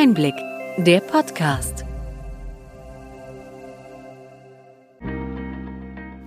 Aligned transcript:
Einblick, 0.00 0.36
der 0.76 1.00
Podcast. 1.00 1.84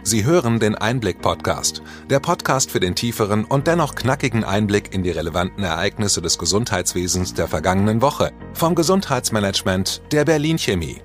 Sie 0.04 0.26
hören 0.26 0.60
den 0.60 0.76
Einblick-Podcast, 0.76 1.82
der 2.10 2.20
Podcast 2.20 2.70
für 2.70 2.82
den 2.82 2.96
tieferen 2.96 3.46
und 3.46 3.68
dennoch 3.68 3.96
knackigen 3.96 4.44
Einblick 4.44 4.94
in 4.94 5.04
die 5.04 5.12
relevanten 5.12 5.64
Ereignisse 5.64 6.22
des 6.22 6.38
Gesundheitswesens 6.38 7.34
der 7.34 7.48
vergangenen 7.48 8.02
Woche 8.02 8.34
vom 8.54 8.76
Gesundheitsmanagement 8.76 10.02
der 10.12 10.26
Berlin 10.26 10.58
Chemie. 10.58 11.02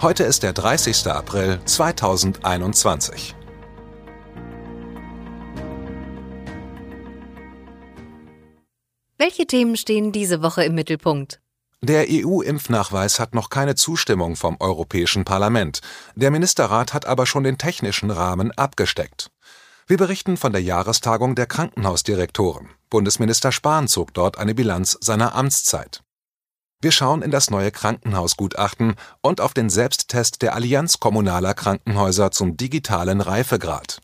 Heute 0.00 0.24
ist 0.24 0.42
der 0.44 0.54
30. 0.54 1.08
April 1.08 1.60
2021. 1.62 3.36
Welche 9.20 9.48
Themen 9.48 9.76
stehen 9.76 10.12
diese 10.12 10.42
Woche 10.42 10.62
im 10.62 10.76
Mittelpunkt? 10.76 11.40
Der 11.80 12.06
EU-Impfnachweis 12.08 13.18
hat 13.18 13.34
noch 13.34 13.50
keine 13.50 13.74
Zustimmung 13.74 14.36
vom 14.36 14.56
Europäischen 14.60 15.24
Parlament. 15.24 15.80
Der 16.14 16.30
Ministerrat 16.30 16.94
hat 16.94 17.04
aber 17.04 17.26
schon 17.26 17.42
den 17.42 17.58
technischen 17.58 18.12
Rahmen 18.12 18.52
abgesteckt. 18.52 19.32
Wir 19.88 19.96
berichten 19.96 20.36
von 20.36 20.52
der 20.52 20.62
Jahrestagung 20.62 21.34
der 21.34 21.46
Krankenhausdirektoren. 21.46 22.68
Bundesminister 22.90 23.50
Spahn 23.50 23.88
zog 23.88 24.14
dort 24.14 24.38
eine 24.38 24.54
Bilanz 24.54 24.96
seiner 25.00 25.34
Amtszeit. 25.34 26.04
Wir 26.80 26.92
schauen 26.92 27.22
in 27.22 27.32
das 27.32 27.50
neue 27.50 27.72
Krankenhausgutachten 27.72 28.94
und 29.20 29.40
auf 29.40 29.52
den 29.52 29.68
Selbsttest 29.68 30.42
der 30.42 30.54
Allianz 30.54 31.00
kommunaler 31.00 31.54
Krankenhäuser 31.54 32.30
zum 32.30 32.56
digitalen 32.56 33.20
Reifegrad. 33.20 34.00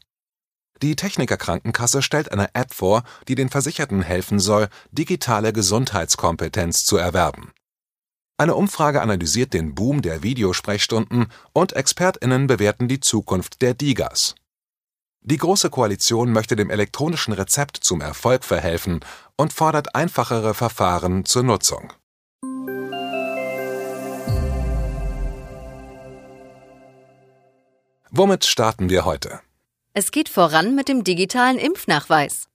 Die 0.84 0.96
Techniker 0.96 1.38
Krankenkasse 1.38 2.02
stellt 2.02 2.30
eine 2.30 2.54
App 2.54 2.74
vor, 2.74 3.04
die 3.26 3.34
den 3.34 3.48
Versicherten 3.48 4.02
helfen 4.02 4.38
soll, 4.38 4.68
digitale 4.92 5.54
Gesundheitskompetenz 5.54 6.84
zu 6.84 6.98
erwerben. 6.98 7.52
Eine 8.36 8.54
Umfrage 8.54 9.00
analysiert 9.00 9.54
den 9.54 9.74
Boom 9.74 10.02
der 10.02 10.22
Videosprechstunden 10.22 11.28
und 11.54 11.74
ExpertInnen 11.74 12.48
bewerten 12.48 12.86
die 12.86 13.00
Zukunft 13.00 13.62
der 13.62 13.72
Digas. 13.72 14.34
Die 15.22 15.38
Große 15.38 15.70
Koalition 15.70 16.32
möchte 16.32 16.54
dem 16.54 16.68
elektronischen 16.68 17.32
Rezept 17.32 17.78
zum 17.78 18.02
Erfolg 18.02 18.44
verhelfen 18.44 19.00
und 19.38 19.54
fordert 19.54 19.94
einfachere 19.94 20.52
Verfahren 20.52 21.24
zur 21.24 21.44
Nutzung. 21.44 21.94
Womit 28.10 28.44
starten 28.44 28.90
wir 28.90 29.06
heute? 29.06 29.40
Es 29.96 30.10
geht 30.10 30.28
voran 30.28 30.74
mit 30.74 30.88
dem 30.88 31.04
digitalen 31.04 31.56
Impfnachweis. 31.56 32.48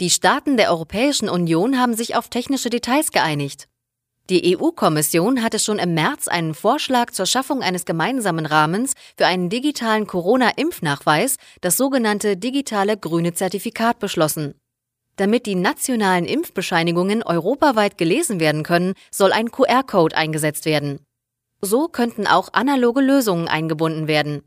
Die 0.00 0.08
Staaten 0.08 0.56
der 0.56 0.70
Europäischen 0.70 1.28
Union 1.28 1.78
haben 1.78 1.92
sich 1.92 2.16
auf 2.16 2.30
technische 2.30 2.70
Details 2.70 3.12
geeinigt. 3.12 3.68
Die 4.30 4.56
EU-Kommission 4.56 5.42
hatte 5.42 5.58
schon 5.58 5.78
im 5.78 5.92
März 5.92 6.28
einen 6.28 6.54
Vorschlag 6.54 7.10
zur 7.10 7.26
Schaffung 7.26 7.60
eines 7.60 7.84
gemeinsamen 7.84 8.46
Rahmens 8.46 8.94
für 9.18 9.26
einen 9.26 9.50
digitalen 9.50 10.06
Corona-Impfnachweis, 10.06 11.36
das 11.60 11.76
sogenannte 11.76 12.38
digitale 12.38 12.96
grüne 12.96 13.34
Zertifikat, 13.34 13.98
beschlossen. 13.98 14.54
Damit 15.16 15.44
die 15.44 15.56
nationalen 15.56 16.24
Impfbescheinigungen 16.24 17.22
europaweit 17.22 17.98
gelesen 17.98 18.40
werden 18.40 18.62
können, 18.62 18.94
soll 19.10 19.32
ein 19.32 19.50
QR-Code 19.50 20.16
eingesetzt 20.16 20.64
werden. 20.64 21.00
So 21.60 21.88
könnten 21.88 22.26
auch 22.26 22.54
analoge 22.54 23.02
Lösungen 23.02 23.46
eingebunden 23.46 24.08
werden. 24.08 24.42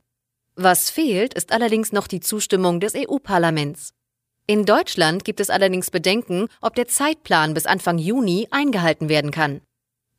Was 0.55 0.89
fehlt, 0.89 1.33
ist 1.33 1.51
allerdings 1.53 1.91
noch 1.91 2.07
die 2.07 2.19
Zustimmung 2.19 2.79
des 2.79 2.93
EU-Parlaments. 2.95 3.93
In 4.47 4.65
Deutschland 4.65 5.23
gibt 5.23 5.39
es 5.39 5.49
allerdings 5.49 5.91
Bedenken, 5.91 6.47
ob 6.61 6.75
der 6.75 6.87
Zeitplan 6.87 7.53
bis 7.53 7.65
Anfang 7.65 7.97
Juni 7.97 8.47
eingehalten 8.51 9.07
werden 9.07 9.31
kann. 9.31 9.61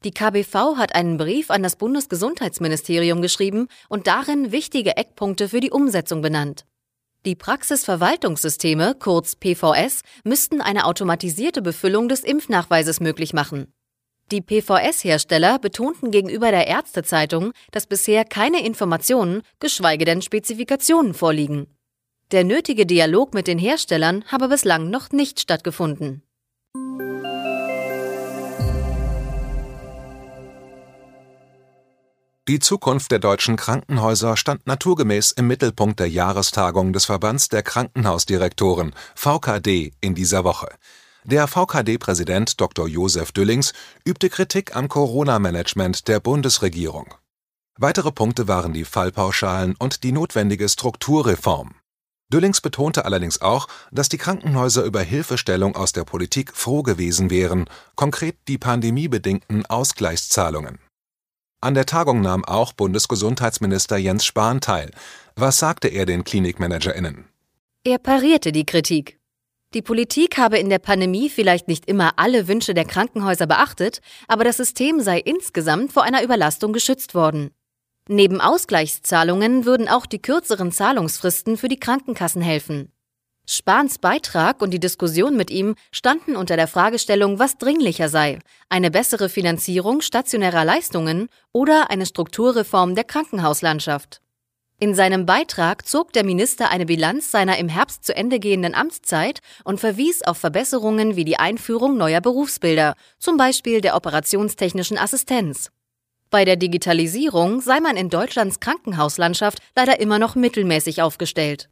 Die 0.04 0.10
KBV 0.10 0.76
hat 0.78 0.94
einen 0.94 1.18
Brief 1.18 1.50
an 1.50 1.62
das 1.62 1.76
Bundesgesundheitsministerium 1.76 3.20
geschrieben 3.20 3.68
und 3.88 4.06
darin 4.06 4.50
wichtige 4.50 4.96
Eckpunkte 4.96 5.48
für 5.48 5.60
die 5.60 5.70
Umsetzung 5.70 6.22
benannt. 6.22 6.64
Die 7.24 7.36
Praxisverwaltungssysteme, 7.36 8.96
kurz 8.98 9.36
PVS, 9.36 10.00
müssten 10.24 10.60
eine 10.60 10.86
automatisierte 10.86 11.62
Befüllung 11.62 12.08
des 12.08 12.24
Impfnachweises 12.24 12.98
möglich 12.98 13.32
machen. 13.32 13.72
Die 14.32 14.40
PVS-Hersteller 14.40 15.58
betonten 15.58 16.10
gegenüber 16.10 16.50
der 16.50 16.66
Ärztezeitung, 16.66 17.52
dass 17.70 17.86
bisher 17.86 18.24
keine 18.24 18.64
Informationen, 18.64 19.42
geschweige 19.60 20.06
denn 20.06 20.22
Spezifikationen 20.22 21.12
vorliegen. 21.12 21.66
Der 22.30 22.42
nötige 22.42 22.86
Dialog 22.86 23.34
mit 23.34 23.46
den 23.46 23.58
Herstellern 23.58 24.24
habe 24.28 24.48
bislang 24.48 24.88
noch 24.88 25.10
nicht 25.10 25.38
stattgefunden. 25.38 26.22
Die 32.48 32.58
Zukunft 32.58 33.10
der 33.12 33.18
deutschen 33.18 33.56
Krankenhäuser 33.56 34.38
stand 34.38 34.66
naturgemäß 34.66 35.32
im 35.32 35.46
Mittelpunkt 35.46 36.00
der 36.00 36.08
Jahrestagung 36.08 36.94
des 36.94 37.04
Verbands 37.04 37.50
der 37.50 37.62
Krankenhausdirektoren 37.62 38.94
VKD 39.14 39.92
in 40.00 40.14
dieser 40.14 40.42
Woche. 40.42 40.68
Der 41.24 41.46
VKD-Präsident 41.46 42.60
Dr. 42.60 42.88
Josef 42.88 43.30
Düllings 43.30 43.74
übte 44.04 44.28
Kritik 44.28 44.74
am 44.74 44.88
Corona-Management 44.88 46.08
der 46.08 46.18
Bundesregierung. 46.18 47.14
Weitere 47.78 48.10
Punkte 48.10 48.48
waren 48.48 48.72
die 48.72 48.84
Fallpauschalen 48.84 49.76
und 49.78 50.02
die 50.02 50.10
notwendige 50.10 50.68
Strukturreform. 50.68 51.76
Düllings 52.32 52.60
betonte 52.60 53.04
allerdings 53.04 53.40
auch, 53.40 53.68
dass 53.92 54.08
die 54.08 54.18
Krankenhäuser 54.18 54.82
über 54.82 55.00
Hilfestellung 55.00 55.76
aus 55.76 55.92
der 55.92 56.02
Politik 56.02 56.56
froh 56.56 56.82
gewesen 56.82 57.30
wären, 57.30 57.66
konkret 57.94 58.36
die 58.48 58.58
pandemiebedingten 58.58 59.64
Ausgleichszahlungen. 59.66 60.80
An 61.60 61.74
der 61.74 61.86
Tagung 61.86 62.20
nahm 62.20 62.44
auch 62.44 62.72
Bundesgesundheitsminister 62.72 63.96
Jens 63.96 64.24
Spahn 64.24 64.60
teil. 64.60 64.90
Was 65.36 65.58
sagte 65.58 65.86
er 65.86 66.04
den 66.04 66.24
KlinikmanagerInnen? 66.24 67.28
Er 67.84 67.98
parierte 67.98 68.50
die 68.50 68.66
Kritik. 68.66 69.21
Die 69.74 69.82
Politik 69.82 70.36
habe 70.36 70.58
in 70.58 70.68
der 70.68 70.78
Pandemie 70.78 71.30
vielleicht 71.30 71.66
nicht 71.66 71.86
immer 71.86 72.12
alle 72.16 72.46
Wünsche 72.46 72.74
der 72.74 72.84
Krankenhäuser 72.84 73.46
beachtet, 73.46 74.00
aber 74.28 74.44
das 74.44 74.58
System 74.58 75.00
sei 75.00 75.18
insgesamt 75.18 75.92
vor 75.92 76.02
einer 76.02 76.22
Überlastung 76.22 76.74
geschützt 76.74 77.14
worden. 77.14 77.50
Neben 78.08 78.40
Ausgleichszahlungen 78.40 79.64
würden 79.64 79.88
auch 79.88 80.04
die 80.04 80.20
kürzeren 80.20 80.72
Zahlungsfristen 80.72 81.56
für 81.56 81.68
die 81.68 81.80
Krankenkassen 81.80 82.42
helfen. 82.42 82.92
Spahns 83.46 83.98
Beitrag 83.98 84.62
und 84.62 84.70
die 84.70 84.80
Diskussion 84.80 85.36
mit 85.36 85.50
ihm 85.50 85.74
standen 85.90 86.36
unter 86.36 86.56
der 86.56 86.68
Fragestellung, 86.68 87.38
was 87.38 87.58
dringlicher 87.58 88.08
sei, 88.08 88.38
eine 88.68 88.90
bessere 88.90 89.28
Finanzierung 89.28 90.00
stationärer 90.00 90.64
Leistungen 90.64 91.28
oder 91.52 91.90
eine 91.90 92.06
Strukturreform 92.06 92.94
der 92.94 93.04
Krankenhauslandschaft. 93.04 94.21
In 94.82 94.96
seinem 94.96 95.26
Beitrag 95.26 95.86
zog 95.86 96.12
der 96.12 96.24
Minister 96.24 96.72
eine 96.72 96.86
Bilanz 96.86 97.30
seiner 97.30 97.56
im 97.56 97.68
Herbst 97.68 98.04
zu 98.04 98.16
Ende 98.16 98.40
gehenden 98.40 98.74
Amtszeit 98.74 99.38
und 99.62 99.78
verwies 99.78 100.22
auf 100.22 100.38
Verbesserungen 100.38 101.14
wie 101.14 101.24
die 101.24 101.38
Einführung 101.38 101.96
neuer 101.96 102.20
Berufsbilder, 102.20 102.96
zum 103.16 103.36
Beispiel 103.36 103.80
der 103.80 103.94
operationstechnischen 103.94 104.98
Assistenz. 104.98 105.70
Bei 106.30 106.44
der 106.44 106.56
Digitalisierung 106.56 107.60
sei 107.60 107.78
man 107.78 107.96
in 107.96 108.10
Deutschlands 108.10 108.58
Krankenhauslandschaft 108.58 109.60
leider 109.76 110.00
immer 110.00 110.18
noch 110.18 110.34
mittelmäßig 110.34 111.00
aufgestellt. 111.00 111.68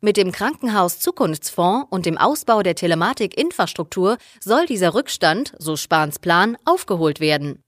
Mit 0.00 0.16
dem 0.16 0.32
Krankenhaus 0.32 0.98
Zukunftsfonds 0.98 1.86
und 1.90 2.06
dem 2.06 2.18
Ausbau 2.18 2.64
der 2.64 2.74
Telematikinfrastruktur 2.74 4.18
soll 4.40 4.66
dieser 4.66 4.94
Rückstand, 4.94 5.54
so 5.60 5.76
Spahns 5.76 6.18
Plan, 6.18 6.56
aufgeholt 6.64 7.20
werden. 7.20 7.62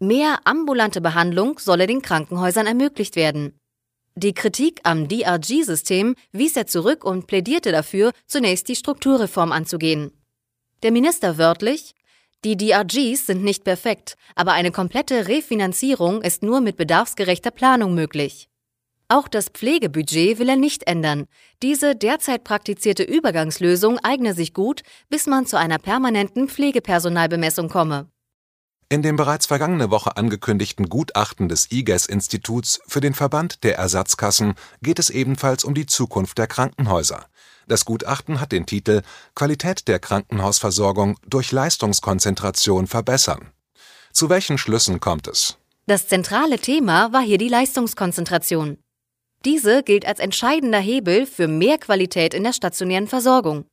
Mehr 0.00 0.38
ambulante 0.44 1.02
Behandlung 1.02 1.58
solle 1.58 1.86
den 1.86 2.00
Krankenhäusern 2.00 2.66
ermöglicht 2.66 3.16
werden. 3.16 3.59
Die 4.16 4.34
Kritik 4.34 4.80
am 4.82 5.08
DRG-System 5.08 6.14
wies 6.32 6.56
er 6.56 6.66
zurück 6.66 7.04
und 7.04 7.26
plädierte 7.26 7.72
dafür, 7.72 8.12
zunächst 8.26 8.68
die 8.68 8.76
Strukturreform 8.76 9.52
anzugehen. 9.52 10.10
Der 10.82 10.90
Minister 10.90 11.38
wörtlich 11.38 11.94
Die 12.44 12.56
DRGs 12.56 13.26
sind 13.26 13.44
nicht 13.44 13.64
perfekt, 13.64 14.16
aber 14.34 14.52
eine 14.52 14.72
komplette 14.72 15.28
Refinanzierung 15.28 16.22
ist 16.22 16.42
nur 16.42 16.60
mit 16.60 16.76
bedarfsgerechter 16.76 17.50
Planung 17.50 17.94
möglich. 17.94 18.48
Auch 19.08 19.28
das 19.28 19.48
Pflegebudget 19.48 20.38
will 20.38 20.48
er 20.48 20.56
nicht 20.56 20.86
ändern. 20.86 21.26
Diese 21.62 21.96
derzeit 21.96 22.44
praktizierte 22.44 23.02
Übergangslösung 23.02 23.98
eigne 23.98 24.34
sich 24.34 24.54
gut, 24.54 24.82
bis 25.08 25.26
man 25.26 25.46
zu 25.46 25.58
einer 25.58 25.78
permanenten 25.78 26.48
Pflegepersonalbemessung 26.48 27.68
komme. 27.68 28.08
In 28.92 29.02
dem 29.02 29.14
bereits 29.14 29.46
vergangene 29.46 29.92
Woche 29.92 30.16
angekündigten 30.16 30.88
Gutachten 30.88 31.48
des 31.48 31.70
IGES-Instituts 31.70 32.80
für 32.88 33.00
den 33.00 33.14
Verband 33.14 33.62
der 33.62 33.78
Ersatzkassen 33.78 34.54
geht 34.82 34.98
es 34.98 35.10
ebenfalls 35.10 35.62
um 35.62 35.74
die 35.74 35.86
Zukunft 35.86 36.38
der 36.38 36.48
Krankenhäuser. 36.48 37.26
Das 37.68 37.84
Gutachten 37.84 38.40
hat 38.40 38.50
den 38.50 38.66
Titel 38.66 39.02
Qualität 39.36 39.86
der 39.86 40.00
Krankenhausversorgung 40.00 41.18
durch 41.24 41.52
Leistungskonzentration 41.52 42.88
verbessern. 42.88 43.52
Zu 44.12 44.28
welchen 44.28 44.58
Schlüssen 44.58 44.98
kommt 44.98 45.28
es? 45.28 45.56
Das 45.86 46.08
zentrale 46.08 46.58
Thema 46.58 47.12
war 47.12 47.22
hier 47.22 47.38
die 47.38 47.48
Leistungskonzentration. 47.48 48.76
Diese 49.44 49.84
gilt 49.84 50.04
als 50.04 50.18
entscheidender 50.18 50.80
Hebel 50.80 51.26
für 51.26 51.46
mehr 51.46 51.78
Qualität 51.78 52.34
in 52.34 52.42
der 52.42 52.52
stationären 52.52 53.06
Versorgung. 53.06 53.66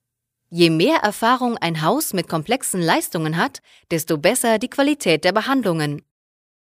Je 0.50 0.70
mehr 0.70 1.00
Erfahrung 1.00 1.58
ein 1.58 1.82
Haus 1.82 2.14
mit 2.14 2.30
komplexen 2.30 2.82
Leistungen 2.82 3.36
hat, 3.36 3.60
desto 3.92 4.18
besser 4.18 4.60
die 4.60 4.70
Qualität 4.70 5.26
der 5.26 5.34
Behandlungen. 5.34 6.04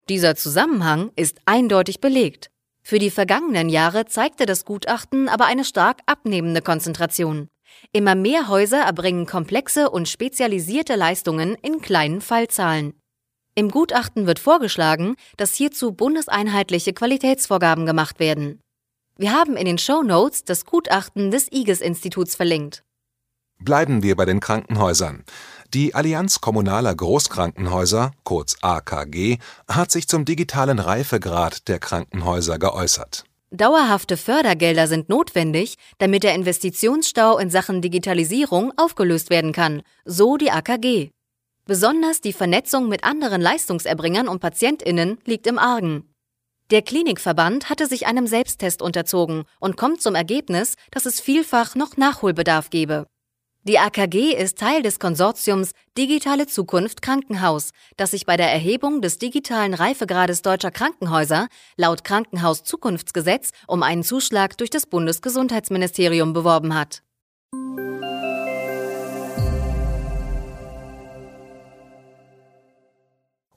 Dieser 0.08 0.34
Zusammenhang 0.34 1.12
ist 1.14 1.38
eindeutig 1.46 2.00
belegt. 2.00 2.50
Für 2.82 2.98
die 2.98 3.10
vergangenen 3.10 3.68
Jahre 3.68 4.06
zeigte 4.06 4.44
das 4.46 4.64
Gutachten 4.64 5.28
aber 5.28 5.46
eine 5.46 5.64
stark 5.64 6.00
abnehmende 6.06 6.62
Konzentration. 6.62 7.48
Immer 7.92 8.14
mehr 8.14 8.48
Häuser 8.48 8.78
erbringen 8.78 9.26
komplexe 9.26 9.90
und 9.90 10.08
spezialisierte 10.08 10.96
Leistungen 10.96 11.56
in 11.62 11.80
kleinen 11.80 12.20
Fallzahlen. 12.20 12.94
Im 13.54 13.70
Gutachten 13.70 14.26
wird 14.26 14.38
vorgeschlagen, 14.38 15.16
dass 15.36 15.54
hierzu 15.54 15.92
bundeseinheitliche 15.92 16.92
Qualitätsvorgaben 16.92 17.86
gemacht 17.86 18.20
werden. 18.20 18.60
Wir 19.16 19.32
haben 19.32 19.56
in 19.56 19.64
den 19.64 19.78
Show 19.78 20.02
Notes 20.02 20.44
das 20.44 20.64
Gutachten 20.64 21.30
des 21.30 21.50
IGES-Instituts 21.50 22.36
verlinkt. 22.36 22.85
Bleiben 23.58 24.02
wir 24.02 24.16
bei 24.16 24.24
den 24.24 24.40
Krankenhäusern. 24.40 25.24
Die 25.74 25.94
Allianz 25.94 26.40
Kommunaler 26.40 26.94
Großkrankenhäuser, 26.94 28.12
kurz 28.22 28.56
AKG, 28.62 29.38
hat 29.68 29.90
sich 29.90 30.06
zum 30.08 30.24
digitalen 30.24 30.78
Reifegrad 30.78 31.66
der 31.68 31.78
Krankenhäuser 31.78 32.58
geäußert. 32.58 33.24
Dauerhafte 33.50 34.16
Fördergelder 34.16 34.86
sind 34.86 35.08
notwendig, 35.08 35.76
damit 35.98 36.22
der 36.22 36.34
Investitionsstau 36.34 37.38
in 37.38 37.48
Sachen 37.48 37.80
Digitalisierung 37.80 38.72
aufgelöst 38.76 39.30
werden 39.30 39.52
kann, 39.52 39.82
so 40.04 40.36
die 40.36 40.50
AKG. 40.50 41.10
Besonders 41.64 42.20
die 42.20 42.32
Vernetzung 42.32 42.88
mit 42.88 43.04
anderen 43.04 43.40
Leistungserbringern 43.40 44.28
und 44.28 44.40
Patientinnen 44.40 45.18
liegt 45.24 45.46
im 45.46 45.58
Argen. 45.58 46.12
Der 46.70 46.82
Klinikverband 46.82 47.70
hatte 47.70 47.86
sich 47.86 48.06
einem 48.06 48.26
Selbsttest 48.26 48.82
unterzogen 48.82 49.44
und 49.60 49.76
kommt 49.76 50.02
zum 50.02 50.14
Ergebnis, 50.14 50.74
dass 50.90 51.06
es 51.06 51.20
vielfach 51.20 51.74
noch 51.74 51.96
Nachholbedarf 51.96 52.70
gebe. 52.70 53.06
Die 53.66 53.80
AKG 53.80 54.32
ist 54.32 54.58
Teil 54.58 54.80
des 54.82 55.00
Konsortiums 55.00 55.72
Digitale 55.98 56.46
Zukunft 56.46 57.02
Krankenhaus, 57.02 57.70
das 57.96 58.12
sich 58.12 58.24
bei 58.24 58.36
der 58.36 58.52
Erhebung 58.52 59.02
des 59.02 59.18
digitalen 59.18 59.74
Reifegrades 59.74 60.42
deutscher 60.42 60.70
Krankenhäuser 60.70 61.48
laut 61.76 62.04
Krankenhauszukunftsgesetz 62.04 63.50
um 63.66 63.82
einen 63.82 64.04
Zuschlag 64.04 64.56
durch 64.56 64.70
das 64.70 64.86
Bundesgesundheitsministerium 64.86 66.32
beworben 66.32 66.76
hat. 66.76 67.02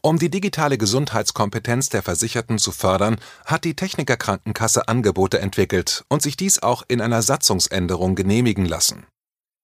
Um 0.02 0.18
die 0.18 0.32
digitale 0.32 0.80
Gesundheitskompetenz 0.80 1.90
der 1.90 2.02
Versicherten 2.02 2.58
zu 2.58 2.72
fördern, 2.72 3.20
hat 3.46 3.64
die 3.64 3.76
Techniker 3.76 4.18
Krankenkasse 4.18 4.88
Angebote 4.88 5.38
entwickelt 5.38 6.04
und 6.10 6.24
sich 6.24 6.36
dies 6.36 6.64
auch 6.64 6.82
in 6.88 7.00
einer 7.00 7.22
Satzungsänderung 7.22 8.16
genehmigen 8.16 8.66
lassen. 8.66 9.06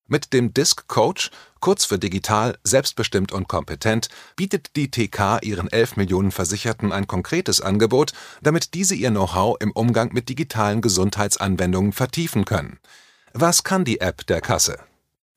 Mit 0.08 0.34
dem 0.34 0.54
Disk 0.54 0.88
Coach, 0.88 1.32
kurz 1.60 1.84
für 1.84 1.98
digital, 1.98 2.60
selbstbestimmt 2.64 3.32
und 3.32 3.48
kompetent, 3.48 4.10
bietet 4.36 4.76
die 4.76 4.92
TK 4.92 5.40
ihren 5.42 5.68
11 5.68 5.98
Millionen 5.98 6.32
Versicherten 6.32 6.92
ein 6.92 7.08
konkretes 7.08 7.60
Angebot, 7.60 8.14
damit 8.44 8.76
diese 8.76 8.94
ihr 8.94 9.10
Know-how 9.10 9.58
im 9.60 9.72
Umgang 9.72 10.14
mit 10.14 10.30
digitalen 10.30 10.82
Gesundheitsanwendungen 10.82 11.92
vertiefen 11.92 12.46
können. 12.46 12.78
Was 13.34 13.64
kann 13.64 13.84
die 13.84 14.00
App 14.00 14.28
der 14.28 14.42
Kasse? 14.42 14.78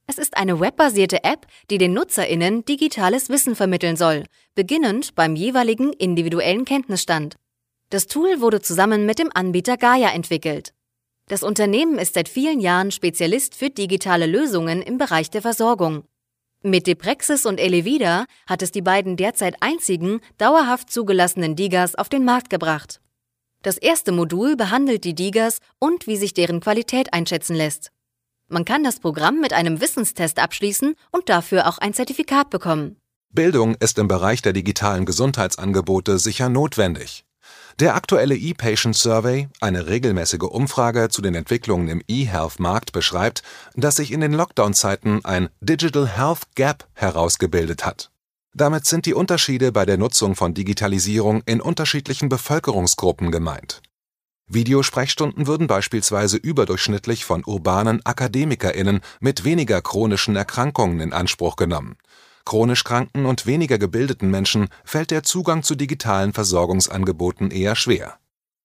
Es 0.06 0.18
ist 0.18 0.36
eine 0.36 0.60
webbasierte 0.60 1.24
App, 1.24 1.46
die 1.70 1.78
den 1.78 1.94
NutzerInnen 1.94 2.66
digitales 2.66 3.30
Wissen 3.30 3.56
vermitteln 3.56 3.96
soll, 3.96 4.24
beginnend 4.54 5.14
beim 5.14 5.34
jeweiligen 5.34 5.94
individuellen 5.94 6.66
Kenntnisstand. 6.66 7.36
Das 7.88 8.06
Tool 8.06 8.42
wurde 8.42 8.60
zusammen 8.60 9.06
mit 9.06 9.18
dem 9.18 9.30
Anbieter 9.32 9.78
Gaia 9.78 10.10
entwickelt. 10.10 10.74
Das 11.28 11.42
Unternehmen 11.42 11.98
ist 11.98 12.14
seit 12.14 12.28
vielen 12.28 12.58
Jahren 12.58 12.90
Spezialist 12.90 13.54
für 13.54 13.68
digitale 13.68 14.26
Lösungen 14.26 14.80
im 14.80 14.96
Bereich 14.96 15.30
der 15.30 15.42
Versorgung. 15.42 16.04
Mit 16.62 16.86
Deprexis 16.86 17.44
und 17.44 17.60
Elevida 17.60 18.24
hat 18.48 18.62
es 18.62 18.72
die 18.72 18.82
beiden 18.82 19.16
derzeit 19.16 19.56
einzigen 19.60 20.20
dauerhaft 20.38 20.90
zugelassenen 20.90 21.54
Digas 21.54 21.94
auf 21.94 22.08
den 22.08 22.24
Markt 22.24 22.48
gebracht. 22.50 23.00
Das 23.62 23.76
erste 23.76 24.10
Modul 24.10 24.56
behandelt 24.56 25.04
die 25.04 25.14
Digas 25.14 25.58
und 25.78 26.06
wie 26.06 26.16
sich 26.16 26.32
deren 26.32 26.60
Qualität 26.60 27.12
einschätzen 27.12 27.54
lässt. 27.54 27.90
Man 28.48 28.64
kann 28.64 28.82
das 28.82 28.98
Programm 28.98 29.40
mit 29.40 29.52
einem 29.52 29.80
Wissenstest 29.82 30.38
abschließen 30.38 30.94
und 31.12 31.28
dafür 31.28 31.68
auch 31.68 31.78
ein 31.78 31.92
Zertifikat 31.92 32.48
bekommen. 32.48 32.96
Bildung 33.30 33.74
ist 33.74 33.98
im 33.98 34.08
Bereich 34.08 34.40
der 34.40 34.54
digitalen 34.54 35.04
Gesundheitsangebote 35.04 36.18
sicher 36.18 36.48
notwendig. 36.48 37.24
Der 37.80 37.94
aktuelle 37.94 38.34
ePatient 38.34 38.96
Survey, 38.96 39.48
eine 39.60 39.86
regelmäßige 39.86 40.42
Umfrage 40.42 41.10
zu 41.10 41.22
den 41.22 41.36
Entwicklungen 41.36 41.86
im 41.86 42.02
eHealth-Markt, 42.08 42.90
beschreibt, 42.90 43.44
dass 43.76 43.94
sich 43.94 44.10
in 44.10 44.20
den 44.20 44.32
Lockdown-Zeiten 44.32 45.24
ein 45.24 45.48
Digital 45.60 46.08
Health 46.08 46.40
Gap 46.56 46.88
herausgebildet 46.94 47.86
hat. 47.86 48.10
Damit 48.52 48.86
sind 48.86 49.06
die 49.06 49.14
Unterschiede 49.14 49.70
bei 49.70 49.86
der 49.86 49.96
Nutzung 49.96 50.34
von 50.34 50.54
Digitalisierung 50.54 51.42
in 51.46 51.60
unterschiedlichen 51.60 52.28
Bevölkerungsgruppen 52.28 53.30
gemeint. 53.30 53.80
Videosprechstunden 54.48 55.46
würden 55.46 55.68
beispielsweise 55.68 56.36
überdurchschnittlich 56.36 57.24
von 57.24 57.44
urbanen 57.44 58.00
AkademikerInnen 58.04 59.02
mit 59.20 59.44
weniger 59.44 59.82
chronischen 59.82 60.34
Erkrankungen 60.34 60.98
in 60.98 61.12
Anspruch 61.12 61.54
genommen 61.54 61.96
Chronisch 62.48 62.82
kranken 62.82 63.26
und 63.26 63.44
weniger 63.44 63.76
gebildeten 63.76 64.30
Menschen 64.30 64.68
fällt 64.82 65.10
der 65.10 65.22
Zugang 65.22 65.62
zu 65.62 65.74
digitalen 65.74 66.32
Versorgungsangeboten 66.32 67.50
eher 67.50 67.76
schwer. 67.76 68.18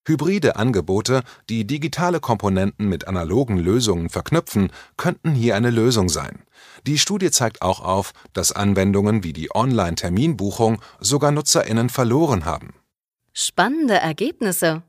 Hybride 0.08 0.56
Angebote, 0.56 1.22
die 1.50 1.68
digitale 1.68 2.22
Komponenten 2.22 2.88
mit 2.88 3.10
analogen 3.10 3.58
Lösungen 3.58 4.10
verknüpfen, 4.10 4.72
könnten 4.96 5.32
hier 5.32 5.58
eine 5.58 5.70
Lösung 5.70 6.08
sein. 6.08 6.44
Die 6.88 6.98
Studie 6.98 7.30
zeigt 7.30 7.62
auch 7.62 7.82
auf, 7.82 8.14
dass 8.32 8.54
Anwendungen 8.54 9.26
wie 9.26 9.34
die 9.34 9.54
Online-Terminbuchung 9.54 10.82
sogar 11.02 11.34
NutzerInnen 11.34 11.90
verloren 11.90 12.46
haben. 12.46 12.76
Spannende 13.34 13.96
Ergebnisse. 13.96 14.84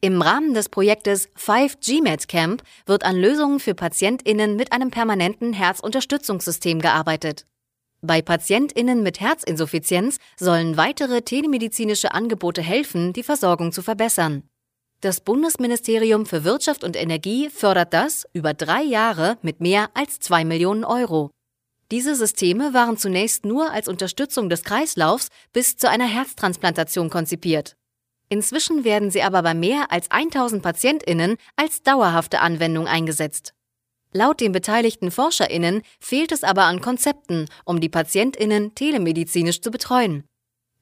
Im 0.00 0.22
Rahmen 0.22 0.54
des 0.54 0.68
Projektes 0.68 1.28
5GMed 1.36 2.28
Camp 2.28 2.62
wird 2.86 3.04
an 3.04 3.16
Lösungen 3.16 3.58
für 3.58 3.74
PatientInnen 3.74 4.54
mit 4.54 4.70
einem 4.70 4.92
permanenten 4.92 5.52
Herzunterstützungssystem 5.52 6.80
gearbeitet. 6.80 7.44
Bei 8.02 8.22
PatientInnen 8.22 9.02
mit 9.02 9.20
Herzinsuffizienz 9.20 10.18
sollen 10.38 10.78
weitere 10.78 11.20
telemedizinische 11.20 12.12
Angebote 12.12 12.62
helfen, 12.62 13.12
die 13.12 13.22
Versorgung 13.22 13.72
zu 13.72 13.82
verbessern. 13.82 14.42
Das 15.02 15.20
Bundesministerium 15.20 16.24
für 16.26 16.44
Wirtschaft 16.44 16.82
und 16.82 16.96
Energie 16.96 17.50
fördert 17.50 17.92
das 17.92 18.26
über 18.32 18.54
drei 18.54 18.82
Jahre 18.82 19.36
mit 19.42 19.60
mehr 19.60 19.90
als 19.94 20.18
zwei 20.18 20.44
Millionen 20.44 20.84
Euro. 20.84 21.30
Diese 21.90 22.14
Systeme 22.14 22.72
waren 22.72 22.96
zunächst 22.96 23.44
nur 23.44 23.70
als 23.70 23.88
Unterstützung 23.88 24.48
des 24.48 24.62
Kreislaufs 24.62 25.28
bis 25.52 25.76
zu 25.76 25.88
einer 25.88 26.06
Herztransplantation 26.06 27.10
konzipiert. 27.10 27.76
Inzwischen 28.28 28.84
werden 28.84 29.10
sie 29.10 29.22
aber 29.22 29.42
bei 29.42 29.54
mehr 29.54 29.90
als 29.90 30.10
1000 30.10 30.62
PatientInnen 30.62 31.36
als 31.56 31.82
dauerhafte 31.82 32.40
Anwendung 32.40 32.86
eingesetzt. 32.86 33.54
Laut 34.12 34.40
den 34.40 34.50
beteiligten 34.50 35.10
ForscherInnen 35.10 35.82
fehlt 36.00 36.32
es 36.32 36.42
aber 36.42 36.64
an 36.64 36.80
Konzepten, 36.80 37.46
um 37.64 37.80
die 37.80 37.88
PatientInnen 37.88 38.74
telemedizinisch 38.74 39.60
zu 39.60 39.70
betreuen. 39.70 40.24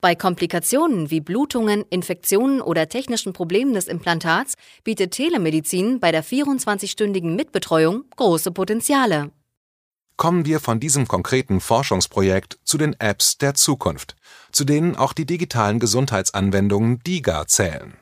Bei 0.00 0.14
Komplikationen 0.14 1.10
wie 1.10 1.20
Blutungen, 1.20 1.84
Infektionen 1.90 2.60
oder 2.60 2.88
technischen 2.88 3.32
Problemen 3.32 3.74
des 3.74 3.88
Implantats 3.88 4.54
bietet 4.84 5.10
Telemedizin 5.10 5.98
bei 6.00 6.12
der 6.12 6.24
24-stündigen 6.24 7.34
Mitbetreuung 7.34 8.04
große 8.16 8.52
Potenziale. 8.52 9.30
Kommen 10.16 10.46
wir 10.46 10.60
von 10.60 10.80
diesem 10.80 11.06
konkreten 11.06 11.60
Forschungsprojekt 11.60 12.58
zu 12.64 12.78
den 12.78 12.98
Apps 12.98 13.38
der 13.38 13.54
Zukunft, 13.54 14.16
zu 14.52 14.64
denen 14.64 14.96
auch 14.96 15.12
die 15.12 15.26
digitalen 15.26 15.80
Gesundheitsanwendungen 15.80 17.00
DIGA 17.00 17.46
zählen. 17.46 17.96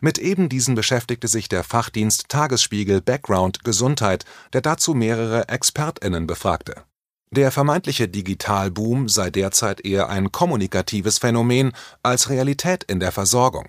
Mit 0.00 0.18
eben 0.18 0.48
diesen 0.48 0.74
beschäftigte 0.74 1.28
sich 1.28 1.48
der 1.48 1.62
Fachdienst 1.62 2.28
Tagesspiegel 2.28 3.00
Background 3.00 3.64
Gesundheit, 3.64 4.24
der 4.52 4.62
dazu 4.62 4.94
mehrere 4.94 5.48
ExpertInnen 5.48 6.26
befragte. 6.26 6.84
Der 7.32 7.52
vermeintliche 7.52 8.08
Digitalboom 8.08 9.08
sei 9.08 9.30
derzeit 9.30 9.84
eher 9.84 10.08
ein 10.08 10.32
kommunikatives 10.32 11.18
Phänomen 11.18 11.72
als 12.02 12.28
Realität 12.28 12.82
in 12.84 12.98
der 12.98 13.12
Versorgung. 13.12 13.68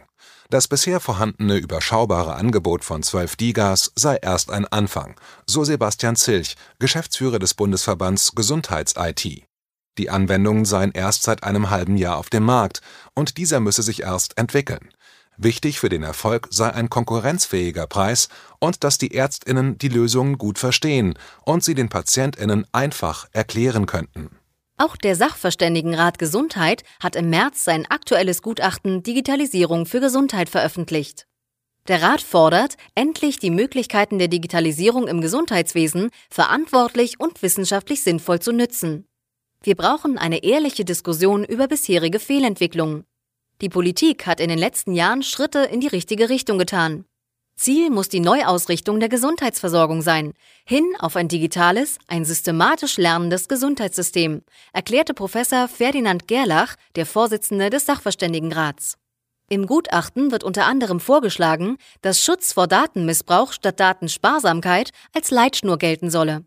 Das 0.49 0.67
bisher 0.67 0.99
vorhandene 0.99 1.57
überschaubare 1.57 2.35
Angebot 2.35 2.83
von 2.83 3.03
12 3.03 3.35
Digas 3.35 3.91
sei 3.95 4.15
erst 4.15 4.51
ein 4.51 4.65
Anfang, 4.65 5.15
so 5.45 5.63
Sebastian 5.63 6.15
Zilch, 6.15 6.55
Geschäftsführer 6.79 7.39
des 7.39 7.53
Bundesverbands 7.53 8.33
Gesundheits-IT. 8.35 9.45
Die 9.97 10.09
Anwendungen 10.09 10.65
seien 10.65 10.91
erst 10.91 11.23
seit 11.23 11.43
einem 11.43 11.69
halben 11.69 11.97
Jahr 11.97 12.17
auf 12.17 12.29
dem 12.29 12.43
Markt 12.43 12.81
und 13.13 13.37
dieser 13.37 13.59
müsse 13.59 13.83
sich 13.83 14.01
erst 14.01 14.37
entwickeln. 14.37 14.89
Wichtig 15.43 15.79
für 15.79 15.89
den 15.89 16.03
Erfolg 16.03 16.47
sei 16.51 16.71
ein 16.71 16.91
konkurrenzfähiger 16.91 17.87
Preis 17.87 18.29
und 18.59 18.83
dass 18.83 18.99
die 18.99 19.15
Ärztinnen 19.15 19.75
die 19.79 19.87
Lösungen 19.87 20.37
gut 20.37 20.59
verstehen 20.59 21.17
und 21.43 21.63
sie 21.63 21.73
den 21.73 21.89
Patientinnen 21.89 22.67
einfach 22.71 23.27
erklären 23.31 23.87
könnten. 23.87 24.29
Auch 24.77 24.95
der 24.95 25.15
Sachverständigenrat 25.15 26.19
Gesundheit 26.19 26.83
hat 27.01 27.15
im 27.15 27.31
März 27.31 27.63
sein 27.63 27.87
aktuelles 27.89 28.43
Gutachten 28.43 29.01
Digitalisierung 29.01 29.87
für 29.87 29.99
Gesundheit 29.99 30.47
veröffentlicht. 30.47 31.25
Der 31.87 32.03
Rat 32.03 32.21
fordert, 32.21 32.77
endlich 32.93 33.39
die 33.39 33.49
Möglichkeiten 33.49 34.19
der 34.19 34.27
Digitalisierung 34.27 35.07
im 35.07 35.21
Gesundheitswesen 35.21 36.11
verantwortlich 36.29 37.19
und 37.19 37.41
wissenschaftlich 37.41 38.03
sinnvoll 38.03 38.39
zu 38.39 38.51
nützen. 38.51 39.07
Wir 39.63 39.75
brauchen 39.75 40.19
eine 40.19 40.43
ehrliche 40.43 40.85
Diskussion 40.85 41.43
über 41.43 41.67
bisherige 41.67 42.19
Fehlentwicklungen. 42.19 43.05
Die 43.61 43.69
Politik 43.69 44.25
hat 44.25 44.39
in 44.39 44.49
den 44.49 44.57
letzten 44.57 44.93
Jahren 44.93 45.21
Schritte 45.21 45.59
in 45.59 45.81
die 45.81 45.87
richtige 45.87 46.29
Richtung 46.29 46.57
getan. 46.57 47.05
Ziel 47.55 47.91
muss 47.91 48.09
die 48.09 48.19
Neuausrichtung 48.19 48.99
der 48.99 49.07
Gesundheitsversorgung 49.07 50.01
sein, 50.01 50.33
hin 50.65 50.83
auf 50.97 51.15
ein 51.15 51.27
digitales, 51.27 51.99
ein 52.07 52.25
systematisch 52.25 52.97
lernendes 52.97 53.47
Gesundheitssystem, 53.47 54.41
erklärte 54.73 55.13
Professor 55.13 55.67
Ferdinand 55.67 56.27
Gerlach, 56.27 56.75
der 56.95 57.05
Vorsitzende 57.05 57.69
des 57.69 57.85
Sachverständigenrats. 57.85 58.97
Im 59.47 59.67
Gutachten 59.67 60.31
wird 60.31 60.43
unter 60.43 60.65
anderem 60.65 60.99
vorgeschlagen, 60.99 61.77
dass 62.01 62.23
Schutz 62.23 62.53
vor 62.53 62.65
Datenmissbrauch 62.65 63.53
statt 63.53 63.79
Datensparsamkeit 63.79 64.89
als 65.13 65.29
Leitschnur 65.29 65.77
gelten 65.77 66.09
solle. 66.09 66.45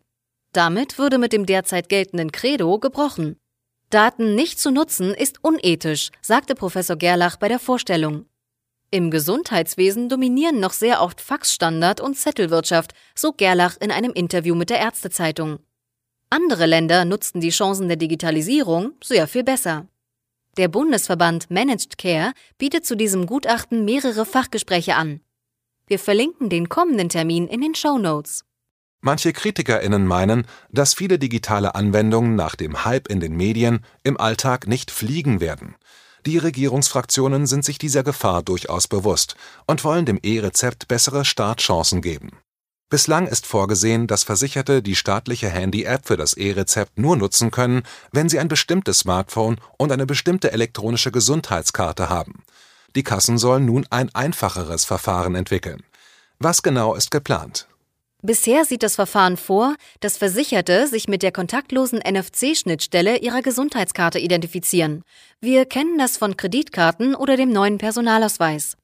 Damit 0.51 0.97
würde 0.97 1.17
mit 1.17 1.31
dem 1.31 1.45
derzeit 1.45 1.87
geltenden 1.87 2.33
Credo 2.33 2.77
gebrochen. 2.79 3.39
Daten 3.89 4.35
nicht 4.35 4.59
zu 4.59 4.71
nutzen 4.71 5.13
ist 5.13 5.43
unethisch, 5.43 6.11
sagte 6.21 6.55
Professor 6.55 6.95
Gerlach 6.95 7.37
bei 7.37 7.47
der 7.47 7.59
Vorstellung. 7.59 8.25
Im 8.91 9.11
Gesundheitswesen 9.11 10.09
dominieren 10.09 10.59
noch 10.59 10.73
sehr 10.73 11.01
oft 11.01 11.19
Faxstandard 11.19 11.99
und 11.99 12.15
Zettelwirtschaft, 12.15 12.93
so 13.13 13.33
Gerlach 13.33 13.75
in 13.79 13.91
einem 13.91 14.13
Interview 14.13 14.55
mit 14.55 14.69
der 14.69 14.79
Ärztezeitung. 14.79 15.59
Andere 16.29 16.65
Länder 16.65 17.05
nutzten 17.05 17.41
die 17.41 17.49
Chancen 17.49 17.87
der 17.87 17.97
Digitalisierung 17.97 18.93
sehr 19.03 19.27
viel 19.27 19.43
besser. 19.43 19.87
Der 20.57 20.69
Bundesverband 20.69 21.51
Managed 21.51 21.97
Care 21.97 22.31
bietet 22.57 22.85
zu 22.85 22.95
diesem 22.95 23.25
Gutachten 23.25 23.83
mehrere 23.83 24.25
Fachgespräche 24.25 24.95
an. 24.95 25.19
Wir 25.87 25.99
verlinken 25.99 26.49
den 26.49 26.69
kommenden 26.69 27.09
Termin 27.09 27.47
in 27.47 27.61
den 27.61 27.75
Show 27.75 27.97
Notes. 27.97 28.44
Manche 29.05 29.33
KritikerInnen 29.33 30.07
meinen, 30.07 30.47
dass 30.71 30.95
viele 30.95 31.19
digitale 31.19 31.75
Anwendungen 31.75 32.33
nach 32.33 32.55
dem 32.55 32.85
Hype 32.85 33.07
in 33.07 33.19
den 33.19 33.37
Medien 33.37 33.85
im 34.01 34.19
Alltag 34.19 34.65
nicht 34.65 34.89
fliegen 34.89 35.39
werden. 35.39 35.75
Die 36.25 36.39
Regierungsfraktionen 36.39 37.45
sind 37.45 37.63
sich 37.63 37.77
dieser 37.77 38.01
Gefahr 38.01 38.41
durchaus 38.41 38.87
bewusst 38.87 39.35
und 39.67 39.83
wollen 39.83 40.07
dem 40.07 40.19
E-Rezept 40.23 40.87
bessere 40.87 41.23
Startchancen 41.23 42.01
geben. 42.01 42.31
Bislang 42.89 43.27
ist 43.27 43.45
vorgesehen, 43.45 44.07
dass 44.07 44.23
Versicherte 44.23 44.81
die 44.81 44.95
staatliche 44.95 45.49
Handy-App 45.49 46.07
für 46.07 46.17
das 46.17 46.33
E-Rezept 46.33 46.97
nur 46.97 47.15
nutzen 47.15 47.51
können, 47.51 47.83
wenn 48.11 48.27
sie 48.27 48.39
ein 48.39 48.47
bestimmtes 48.47 48.97
Smartphone 48.97 49.57
und 49.77 49.91
eine 49.91 50.07
bestimmte 50.07 50.51
elektronische 50.51 51.11
Gesundheitskarte 51.11 52.09
haben. 52.09 52.43
Die 52.95 53.03
Kassen 53.03 53.37
sollen 53.37 53.65
nun 53.67 53.85
ein 53.91 54.09
einfacheres 54.15 54.83
Verfahren 54.83 55.35
entwickeln. 55.35 55.83
Was 56.39 56.63
genau 56.63 56.95
ist 56.95 57.11
geplant? 57.11 57.67
Bisher 58.25 58.65
sieht 58.65 58.81
das 58.81 58.95
Verfahren 58.95 59.37
vor, 59.37 59.75
dass 59.99 60.17
Versicherte 60.17 60.87
sich 60.87 61.07
mit 61.07 61.21
der 61.21 61.31
kontaktlosen 61.31 61.99
NFC-Schnittstelle 61.99 63.19
ihrer 63.19 63.43
Gesundheitskarte 63.43 64.17
identifizieren. 64.17 65.03
Wir 65.41 65.65
kennen 65.65 65.99
das 65.99 66.17
von 66.17 66.35
Kreditkarten 66.35 67.13
oder 67.13 67.37
dem 67.37 67.51
neuen 67.51 67.77
Personalausweis. 67.77 68.77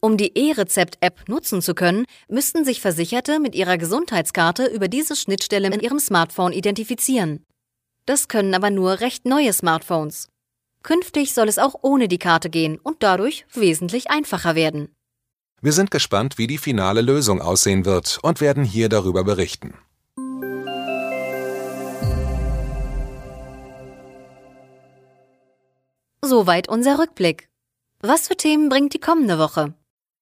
Um 0.00 0.16
die 0.16 0.36
E-Rezept-App 0.36 1.28
nutzen 1.28 1.62
zu 1.62 1.74
können, 1.76 2.04
müssten 2.28 2.64
sich 2.64 2.80
Versicherte 2.80 3.38
mit 3.38 3.54
ihrer 3.54 3.78
Gesundheitskarte 3.78 4.66
über 4.66 4.88
diese 4.88 5.14
Schnittstelle 5.14 5.68
in 5.68 5.78
ihrem 5.78 6.00
Smartphone 6.00 6.52
identifizieren. 6.52 7.44
Das 8.06 8.26
können 8.26 8.54
aber 8.54 8.70
nur 8.70 8.98
recht 8.98 9.24
neue 9.24 9.52
Smartphones. 9.52 10.26
Künftig 10.82 11.32
soll 11.32 11.46
es 11.48 11.58
auch 11.58 11.76
ohne 11.82 12.08
die 12.08 12.18
Karte 12.18 12.50
gehen 12.50 12.76
und 12.82 13.04
dadurch 13.04 13.46
wesentlich 13.52 14.10
einfacher 14.10 14.56
werden. 14.56 14.88
Wir 15.62 15.72
sind 15.72 15.90
gespannt, 15.90 16.38
wie 16.38 16.46
die 16.46 16.56
finale 16.56 17.02
Lösung 17.02 17.42
aussehen 17.42 17.84
wird 17.84 18.18
und 18.22 18.40
werden 18.40 18.64
hier 18.64 18.88
darüber 18.88 19.24
berichten. 19.24 19.74
Soweit 26.22 26.68
unser 26.68 26.98
Rückblick. 26.98 27.50
Was 28.00 28.28
für 28.28 28.36
Themen 28.36 28.70
bringt 28.70 28.94
die 28.94 29.00
kommende 29.00 29.38
Woche? 29.38 29.74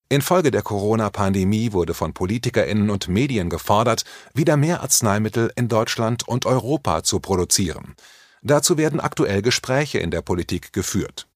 Infolge 0.09 0.50
der 0.50 0.62
Corona-Pandemie 0.62 1.73
wurde 1.73 1.95
von 1.95 2.14
PolitikerInnen 2.14 2.90
und 2.90 3.07
Medien 3.07 3.49
gefordert, 3.49 4.04
wieder 4.35 4.57
mehr 4.57 4.80
Arzneimittel 4.80 5.52
in 5.54 5.68
Deutschland 5.68 6.26
und 6.26 6.47
Europa 6.47 7.04
zu 7.04 7.21
produzieren. 7.21 7.95
Dazu 8.42 8.76
werden 8.76 8.99
aktuell 8.99 9.42
Gespräche 9.42 9.99
in 9.99 10.11
der 10.11 10.23
Politik 10.23 10.73
geführt. 10.73 11.27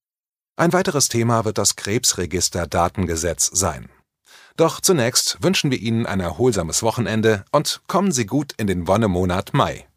Ein 0.55 0.71
weiteres 0.71 1.09
Thema 1.09 1.45
wird 1.45 1.57
das 1.57 1.75
Krebsregister-Datengesetz 1.75 3.49
sein. 3.53 3.89
Doch 4.55 4.81
zunächst 4.81 5.39
wünschen 5.41 5.71
wir 5.71 5.79
Ihnen 5.79 6.05
ein 6.05 6.19
erholsames 6.19 6.83
Wochenende 6.83 7.43
und 7.51 7.81
kommen 7.87 8.11
Sie 8.11 8.27
gut 8.27 8.53
in 8.57 8.67
den 8.67 8.87
Wonnemonat 8.87 9.55
Mai. 9.55 9.87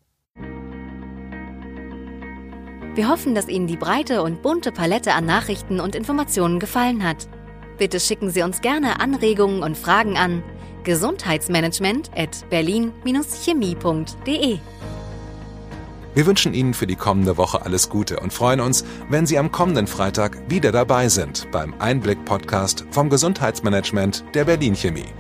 Wir 2.95 3.11
hoffen, 3.11 3.35
dass 3.35 3.49
Ihnen 3.49 3.67
die 3.67 3.77
breite 3.77 4.23
und 4.23 4.41
bunte 4.41 4.73
Palette 4.73 5.13
an 5.13 5.27
Nachrichten 5.27 5.79
und 5.79 5.95
Informationen 5.95 6.59
gefallen 6.59 7.05
hat. 7.05 7.29
Bitte 7.77 8.01
schicken 8.01 8.31
Sie 8.31 8.41
uns 8.41 8.63
gerne 8.63 9.01
Anregungen 9.01 9.63
und 9.63 9.77
Fragen 9.77 10.17
an 10.17 10.43
gesundheitsmanagement 10.85 12.11
at 12.17 12.49
berlin-chemie.de. 12.49 14.59
Wir 16.17 16.25
wünschen 16.25 16.55
Ihnen 16.55 16.73
für 16.73 16.87
die 16.87 16.97
kommende 16.97 17.37
Woche 17.37 17.61
alles 17.61 17.91
Gute 17.91 18.19
und 18.21 18.33
freuen 18.33 18.61
uns, 18.61 18.87
wenn 19.11 19.27
Sie 19.27 19.39
am 19.39 19.53
kommenden 19.53 19.87
Freitag 19.87 20.39
wieder 20.49 20.73
dabei 20.73 21.11
sind 21.11 21.47
beim 21.53 21.75
Einblick-Podcast 21.79 22.87
vom 22.91 23.11
Gesundheitsmanagement 23.11 24.25
der 24.33 24.47
Berlin 24.47 24.75
Chemie. 24.75 25.13